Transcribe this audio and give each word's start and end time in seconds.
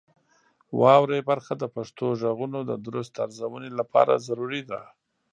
واورئ 0.81 1.21
برخه 1.29 1.53
د 1.57 1.63
پښتو 1.75 2.05
غږونو 2.21 2.59
د 2.69 2.71
درست 2.87 3.13
ارزونې 3.25 3.71
لپاره 3.79 4.23
ضروري 4.27 4.61
ده. 4.69 4.81